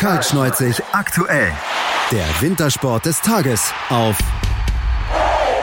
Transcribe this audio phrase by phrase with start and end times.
[0.00, 1.52] Kaltschneuzig aktuell.
[2.10, 4.16] Der Wintersport des Tages auf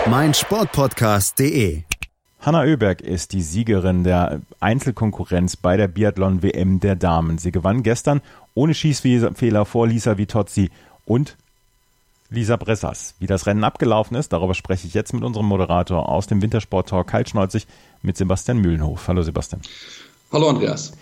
[0.08, 1.82] meinsportpodcast.de.
[2.42, 7.40] Hanna Oeberg ist die Siegerin der Einzelkonkurrenz bei der Biathlon-WM der Damen.
[7.40, 8.22] Sie gewann gestern
[8.54, 10.70] ohne Schießfehler vor Lisa Vitozzi
[11.06, 11.36] und
[12.30, 13.16] Lisa Bressas.
[13.18, 17.08] Wie das Rennen abgelaufen ist, darüber spreche ich jetzt mit unserem Moderator aus dem Wintersport-Talk
[17.08, 17.66] Kaltschneuzig
[18.04, 19.08] mit Sebastian Mühlenhof.
[19.08, 19.64] Hallo Sebastian.
[20.32, 20.94] Hallo Andreas.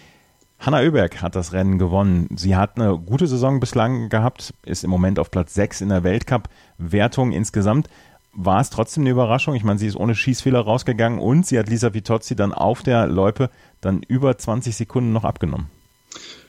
[0.60, 2.28] Hanna Oeberg hat das Rennen gewonnen.
[2.36, 6.04] Sie hat eine gute Saison bislang gehabt, ist im Moment auf Platz 6 in der
[6.04, 7.88] Weltcup-Wertung insgesamt.
[8.34, 9.56] War es trotzdem eine Überraschung?
[9.56, 13.08] Ich meine, sie ist ohne Schießfehler rausgegangen und sie hat Lisa Vitozzi dann auf der
[13.08, 13.50] Loipe
[13.80, 15.70] dann über 20 Sekunden noch abgenommen.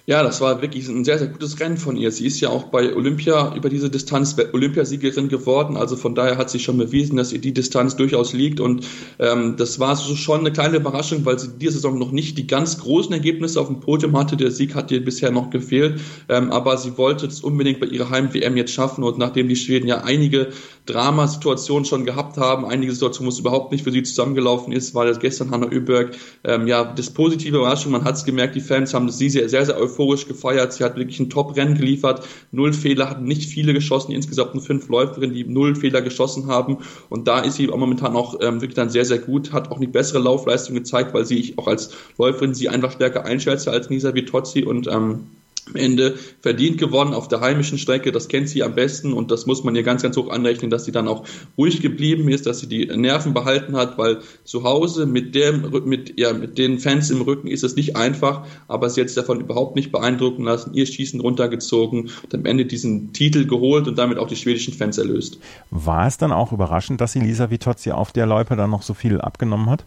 [0.08, 2.12] Ja, das war wirklich ein sehr, sehr gutes Rennen von ihr.
[2.12, 5.76] Sie ist ja auch bei Olympia über diese Distanz Olympiasiegerin geworden.
[5.76, 8.60] Also von daher hat sie schon bewiesen, dass ihr die Distanz durchaus liegt.
[8.60, 8.86] Und
[9.18, 12.46] ähm, das war so schon eine kleine Überraschung, weil sie diese Saison noch nicht die
[12.46, 14.36] ganz großen Ergebnisse auf dem Podium hatte.
[14.36, 16.00] Der Sieg hat ihr bisher noch gefehlt.
[16.28, 19.02] Ähm, aber sie wollte es unbedingt bei ihrer Heim-WM jetzt schaffen.
[19.02, 20.50] Und nachdem die Schweden ja einige
[20.86, 25.04] Dramasituationen schon gehabt haben, einige Situationen, wo es überhaupt nicht für sie zusammengelaufen ist, war
[25.04, 27.90] das gestern Hanna Öberg ähm, ja das positive Überraschung.
[27.90, 30.72] Man hat es gemerkt, die Fans haben sie sehr, sehr, sehr euphorisch gefeiert.
[30.72, 32.26] Sie hat wirklich ein Top-Rennen geliefert.
[32.52, 36.78] Null Fehler, hat nicht viele geschossen, insgesamt nur fünf Läuferinnen, die null Fehler geschossen haben.
[37.08, 39.88] Und da ist sie momentan auch ähm, wirklich dann sehr, sehr gut, hat auch eine
[39.88, 44.14] bessere Laufleistung gezeigt, weil sie ich auch als Läuferin sie einfach stärker einschätze als Nisa
[44.14, 45.26] Vitozzi und ähm,
[45.68, 48.12] am Ende verdient gewonnen auf der heimischen Strecke.
[48.12, 50.84] Das kennt sie am besten und das muss man ihr ganz, ganz hoch anrechnen, dass
[50.84, 51.24] sie dann auch
[51.58, 56.18] ruhig geblieben ist, dass sie die Nerven behalten hat, weil zu Hause mit dem, mit,
[56.18, 59.40] ja, mit den Fans im Rücken ist es nicht einfach, aber sie hat sich davon
[59.40, 64.18] überhaupt nicht beeindrucken lassen, ihr Schießen runtergezogen und am Ende diesen Titel geholt und damit
[64.18, 65.38] auch die schwedischen Fans erlöst.
[65.70, 68.94] War es dann auch überraschend, dass sie Lisa Vitozzi auf der Loipe dann noch so
[68.94, 69.84] viel abgenommen hat?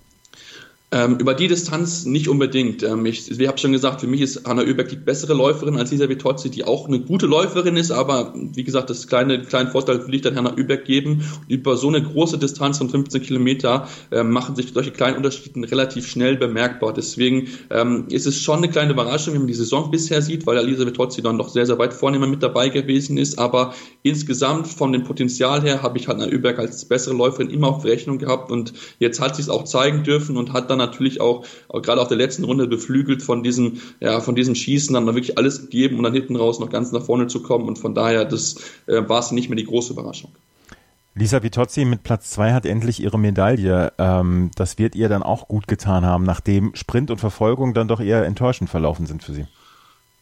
[0.92, 2.82] Ähm, über die Distanz nicht unbedingt.
[2.82, 5.92] Ähm, ich, ich habe schon gesagt, für mich ist Hanna Oeberg die bessere Läuferin als
[5.92, 10.08] Lisa Vitozzi, die auch eine gute Läuferin ist, aber wie gesagt, das kleine kleinen Vorteil
[10.08, 11.23] will ich dann Hanna Oeberg geben.
[11.42, 15.70] Und über so eine große Distanz von 15 Kilometer äh, machen sich solche kleinen Unterschiede
[15.70, 16.92] relativ schnell bemerkbar.
[16.92, 20.58] Deswegen ähm, ist es schon eine kleine Überraschung, wenn man die Saison bisher sieht, weil
[20.66, 23.38] Lisa Vitozzi dann doch sehr, sehr weit vorne mit dabei gewesen ist.
[23.38, 27.86] Aber insgesamt von dem Potenzial her habe ich Hanna Oeberg als bessere Läuferin immer auf
[27.86, 31.45] Rechnung gehabt und jetzt hat sie es auch zeigen dürfen und hat dann natürlich auch,
[31.67, 35.14] auch gerade auf der letzten Runde beflügelt von diesem, ja, von diesem Schießen, haben da
[35.14, 37.67] wirklich alles gegeben, um dann hinten raus noch ganz nach vorne zu kommen.
[37.67, 38.56] Und von daher, das
[38.88, 40.32] äh, war es nicht mehr die große Überraschung.
[41.16, 43.92] Lisa Vitozzi mit Platz zwei hat endlich ihre Medaille.
[43.98, 48.00] Ähm, das wird ihr dann auch gut getan haben, nachdem Sprint und Verfolgung dann doch
[48.00, 49.46] eher enttäuschend verlaufen sind für sie.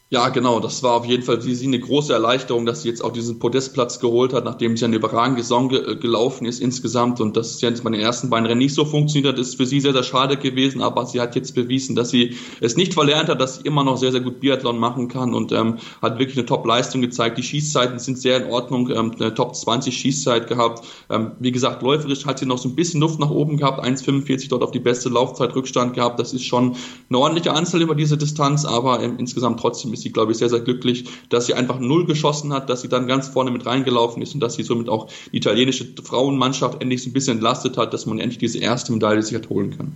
[0.10, 0.62] Ja, genau.
[0.62, 3.40] Das war auf jeden Fall für sie eine große Erleichterung, dass sie jetzt auch diesen
[3.40, 7.20] Podestplatz geholt hat, nachdem sie eine überragende Saison ge äh, gelaufen ist insgesamt.
[7.20, 9.66] Und dass es jetzt bei den ersten beiden Rennen nicht so funktioniert hat, ist für
[9.66, 10.82] sie sehr, sehr schade gewesen.
[10.82, 13.98] Aber sie hat jetzt bewiesen, dass sie es nicht verlernt hat, dass sie immer noch
[13.98, 17.38] sehr, sehr gut Biathlon machen kann und ähm, hat wirklich eine Top-Leistung gezeigt.
[17.38, 18.90] Die Schießzeiten sind sehr in Ordnung.
[18.90, 20.88] Ähm, eine Top 20 Schießzeit gehabt.
[21.10, 23.84] Ähm, wie gesagt, läuferisch hat sie noch so ein bisschen Luft nach oben gehabt.
[23.84, 26.18] 1,45 dort auf die beste Laufzeit Rückstand gehabt.
[26.18, 26.78] Das ist schon
[27.10, 30.50] eine ordentliche Anzahl über diese Distanz, aber ähm, insgesamt trotzdem ist sie, glaube ich, sehr,
[30.50, 34.22] sehr glücklich, dass sie einfach null geschossen hat, dass sie dann ganz vorne mit reingelaufen
[34.22, 37.94] ist und dass sie somit auch die italienische Frauenmannschaft endlich so ein bisschen entlastet hat,
[37.94, 39.94] dass man endlich diese erste Medaille sich hat holen kann.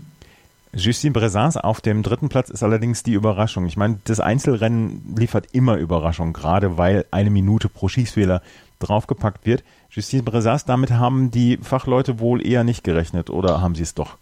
[0.74, 3.66] Justine Bressans auf dem dritten Platz ist allerdings die Überraschung.
[3.66, 8.42] Ich meine, das Einzelrennen liefert immer Überraschung, gerade weil eine Minute pro Schießfehler
[8.80, 9.64] draufgepackt wird.
[9.90, 14.18] Justine Bressans, damit haben die Fachleute wohl eher nicht gerechnet, oder haben sie es doch?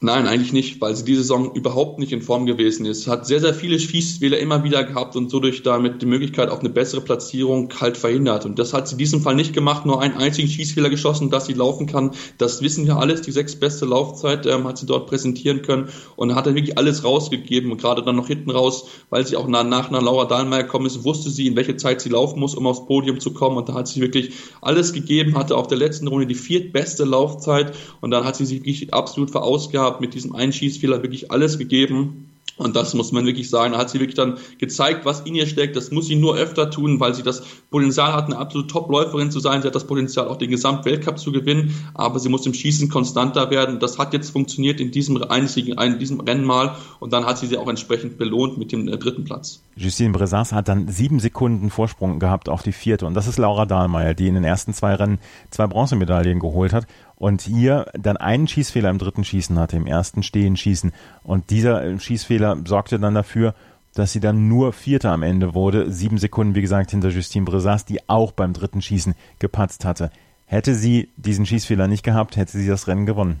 [0.00, 3.06] Nein, eigentlich nicht, weil sie diese Saison überhaupt nicht in Form gewesen ist.
[3.06, 6.60] Hat sehr, sehr viele Schießfehler immer wieder gehabt und so durch damit die Möglichkeit auf
[6.60, 8.44] eine bessere Platzierung halt verhindert.
[8.44, 11.46] Und das hat sie in diesem Fall nicht gemacht, nur einen einzigen Schießfehler geschossen, dass
[11.46, 12.10] sie laufen kann.
[12.36, 13.22] Das wissen wir alles.
[13.22, 17.02] Die sechs beste Laufzeit ähm, hat sie dort präsentieren können und hat dann wirklich alles
[17.02, 17.72] rausgegeben.
[17.72, 20.84] Und gerade dann noch hinten raus, weil sie auch nach, nach einer Laura Dahlmeier gekommen
[20.84, 23.56] ist, wusste sie, in welche Zeit sie laufen muss, um aufs Podium zu kommen.
[23.56, 27.72] Und da hat sie wirklich alles gegeben, hatte auf der letzten Runde die viertbeste Laufzeit
[28.02, 32.30] und dann hat sie sich wirklich absolut verausgabt hat mit diesem Einschießfehler wirklich alles gegeben.
[32.56, 33.72] Und das muss man wirklich sagen.
[33.72, 35.74] Da hat sie wirklich dann gezeigt, was in ihr steckt.
[35.74, 39.40] Das muss sie nur öfter tun, weil sie das Potenzial hat, eine absolute Top-Läuferin zu
[39.40, 39.60] sein.
[39.62, 41.74] Sie hat das Potenzial, auch den Gesamtweltcup zu gewinnen.
[41.94, 43.80] Aber sie muss im Schießen konstanter werden.
[43.80, 46.76] Das hat jetzt funktioniert in diesem einzigen, in diesem Rennen mal.
[47.00, 49.60] Und dann hat sie sie auch entsprechend belohnt mit dem äh, dritten Platz.
[49.74, 53.06] Justine Bressas hat dann sieben Sekunden Vorsprung gehabt auf die vierte.
[53.06, 55.18] Und das ist Laura Dahlmeier, die in den ersten zwei Rennen
[55.50, 60.22] zwei Bronzemedaillen geholt hat und hier dann einen Schießfehler im dritten Schießen hatte, im ersten
[60.22, 60.92] Stehen schießen.
[61.22, 63.54] Und dieser äh, Schießfehler sorgte dann dafür,
[63.94, 65.90] dass sie dann nur Vierter am Ende wurde.
[65.92, 70.10] Sieben Sekunden, wie gesagt, hinter Justine Bressas, die auch beim dritten Schießen gepatzt hatte.
[70.46, 73.40] Hätte sie diesen Schießfehler nicht gehabt, hätte sie das Rennen gewonnen.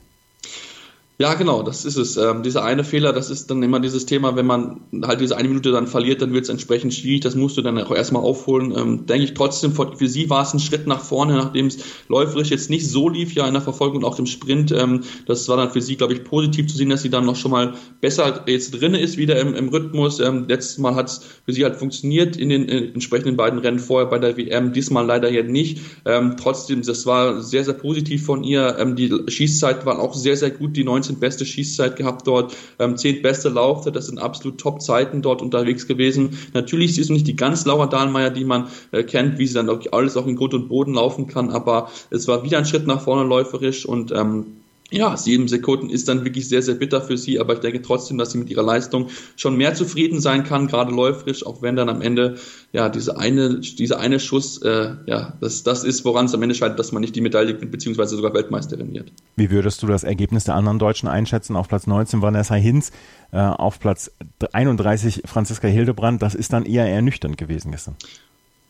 [1.16, 2.16] Ja, genau, das ist es.
[2.16, 5.46] Ähm, dieser eine Fehler, das ist dann immer dieses Thema, wenn man halt diese eine
[5.46, 7.20] Minute dann verliert, dann wird es entsprechend schwierig.
[7.20, 8.76] Das musst du dann auch erstmal aufholen.
[8.76, 11.78] Ähm, denke ich trotzdem, für, sie war es ein Schritt nach vorne, nachdem es
[12.08, 14.72] läuferisch jetzt nicht so lief, ja, in der Verfolgung und auch dem Sprint.
[14.72, 17.36] Ähm, das war dann für sie, glaube ich, positiv zu sehen, dass sie dann noch
[17.36, 20.18] schon mal besser jetzt drin ist, wieder im, im Rhythmus.
[20.18, 23.78] Ähm, letztes Mal hat es für sie halt funktioniert in den in entsprechenden beiden Rennen
[23.78, 25.78] vorher bei der WM, diesmal leider jetzt nicht.
[26.06, 28.78] Ähm, trotzdem, das war sehr, sehr positiv von ihr.
[28.80, 32.56] Ähm, die Schießzeit waren auch sehr, sehr gut, die 19 19 beste Schießzeit gehabt dort,
[32.78, 36.38] ähm, 10 beste Laufzeit, das sind absolut Top-Zeiten dort unterwegs gewesen.
[36.52, 39.70] Natürlich ist es nicht die ganz Laura Dahlmeier, die man äh, kennt, wie sie dann
[39.92, 43.02] alles auch in Grund und Boden laufen kann, aber es war wieder ein Schritt nach
[43.02, 44.63] vorne läuferisch und ähm,
[44.94, 48.16] ja, sieben Sekunden ist dann wirklich sehr, sehr bitter für sie, aber ich denke trotzdem,
[48.16, 51.88] dass sie mit ihrer Leistung schon mehr zufrieden sein kann, gerade läuferisch, auch wenn dann
[51.88, 52.36] am Ende,
[52.72, 56.54] ja, diese eine, dieser eine Schuss, äh, ja, das, das ist, woran es am Ende
[56.54, 59.12] scheint, dass man nicht die Medaille gewinnt, beziehungsweise sogar Weltmeisterin wird.
[59.34, 61.56] Wie würdest du das Ergebnis der anderen Deutschen einschätzen?
[61.56, 62.92] Auf Platz 19 Vanessa Hinz,
[63.32, 64.12] äh, auf Platz
[64.52, 67.96] 31 Franziska Hildebrand, das ist dann eher ernüchternd gewesen gestern.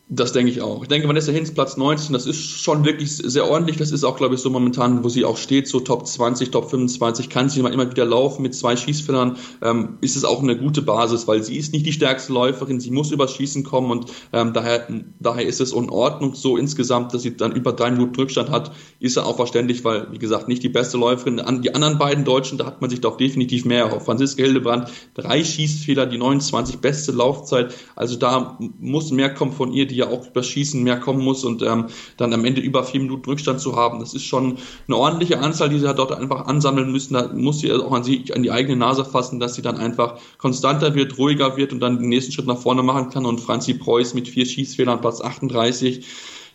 [0.07, 0.83] Das denke ich auch.
[0.83, 3.77] Ich denke, Vanessa Hinz Platz 19, das ist schon wirklich sehr ordentlich.
[3.77, 6.69] Das ist auch, glaube ich, so momentan, wo sie auch steht, so Top 20, Top
[6.69, 9.37] 25, kann sie immer, wieder laufen mit zwei Schießfehlern.
[9.63, 12.91] Ähm, ist es auch eine gute Basis, weil sie ist nicht die stärkste Läuferin, sie
[12.91, 14.87] muss übers Schießen kommen und ähm, daher,
[15.19, 18.73] daher ist es in Ordnung so insgesamt, dass sie dann über drei Minuten Rückstand hat,
[18.99, 21.39] ist ja auch verständlich, weil, wie gesagt, nicht die beste Läuferin.
[21.39, 24.05] An die anderen beiden Deutschen, da hat man sich doch definitiv mehr erhofft.
[24.05, 27.73] Franziska Hildebrand, drei Schießfehler, die 29 beste Laufzeit.
[27.95, 31.45] Also da muss mehr kommen von ihr, die ja auch über Schießen mehr kommen muss
[31.45, 31.85] und ähm,
[32.17, 34.57] dann am Ende über vier Minuten Rückstand zu haben, das ist schon
[34.87, 37.13] eine ordentliche Anzahl, die sie halt dort einfach ansammeln müssen.
[37.13, 40.19] Da muss sie auch an, sie, an die eigene Nase fassen, dass sie dann einfach
[40.37, 43.25] konstanter wird, ruhiger wird und dann den nächsten Schritt nach vorne machen kann.
[43.25, 46.05] Und Franzi Preuß mit vier Schießfehlern, Platz 38,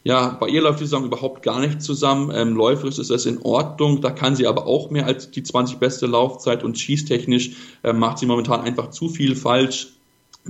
[0.03, 2.31] ja, bei ihr läuft die Saison überhaupt gar nicht zusammen.
[2.35, 5.79] Ähm, läuferisch ist das in Ordnung, da kann sie aber auch mehr als die 20
[5.79, 7.53] beste Laufzeit und schießtechnisch
[7.83, 9.89] äh, macht sie momentan einfach zu viel falsch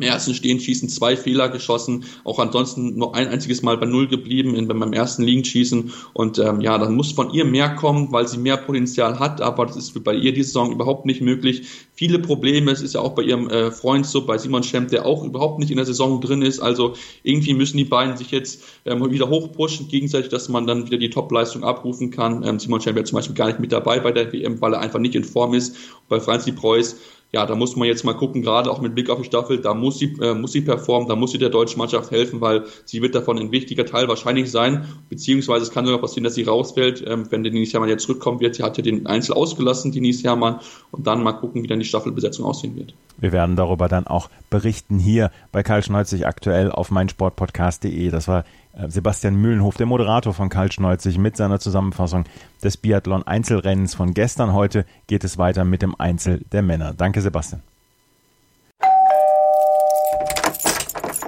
[0.01, 4.55] im ersten Stehenschießen zwei Fehler geschossen, auch ansonsten nur ein einziges Mal bei Null geblieben
[4.55, 5.93] in, beim ersten Liegenschießen.
[6.15, 9.67] Und ähm, ja, dann muss von ihr mehr kommen, weil sie mehr Potenzial hat, aber
[9.67, 11.63] das ist bei ihr diese Saison überhaupt nicht möglich.
[11.93, 15.05] Viele Probleme, es ist ja auch bei ihrem äh, Freund so, bei Simon Schemp, der
[15.05, 16.61] auch überhaupt nicht in der Saison drin ist.
[16.61, 20.97] Also irgendwie müssen die beiden sich jetzt ähm, wieder hochpushen, gegenseitig, dass man dann wieder
[20.97, 22.43] die Topleistung abrufen kann.
[22.43, 24.81] Ähm, Simon Schemp ja zum Beispiel gar nicht mit dabei bei der WM, weil er
[24.81, 25.77] einfach nicht in Form ist.
[26.09, 26.97] bei Franzi Preuß
[27.33, 29.73] ja, da muss man jetzt mal gucken, gerade auch mit Blick auf die Staffel, da
[29.73, 33.03] muss sie, äh, muss sie performen, da muss sie der deutschen Mannschaft helfen, weil sie
[33.03, 37.05] wird davon ein wichtiger Teil wahrscheinlich sein, beziehungsweise es kann sogar passieren, dass sie rausfällt,
[37.07, 38.57] ähm, wenn Denise Herrmann jetzt zurückkommen wird.
[38.57, 40.59] Sie hat ja den Einzel ausgelassen, Denise Herrmann,
[40.91, 42.95] und dann mal gucken, wie dann die Staffelbesetzung aussehen wird.
[43.19, 48.11] Wir werden darüber dann auch berichten hier bei Karl Schneuzig aktuell auf meinsportpodcast.de.
[48.11, 48.45] Das war
[48.89, 52.25] Sebastian Mühlenhof, der Moderator von Karl Schneuzig, mit seiner Zusammenfassung
[52.63, 54.53] des Biathlon-Einzelrennens von gestern.
[54.53, 56.95] Heute geht es weiter mit dem Einzel der Männer.
[56.95, 57.63] Danke, Sebastian.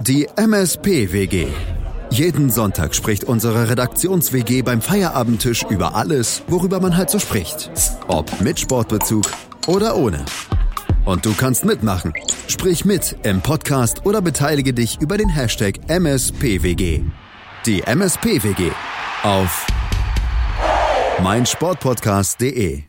[0.03, 1.47] Die MSP-WG.
[2.11, 7.71] Jeden Sonntag spricht unsere Redaktions-WG beim Feierabendtisch über alles, worüber man halt so spricht.
[8.09, 9.25] Ob mit Sportbezug
[9.67, 10.25] oder ohne.
[11.05, 12.13] Und du kannst mitmachen.
[12.49, 17.03] Sprich mit im Podcast oder beteilige dich über den Hashtag MSPWG.
[17.67, 18.73] Die MSP-WG
[19.23, 19.69] auf
[21.23, 22.83] meinsportpodcast.de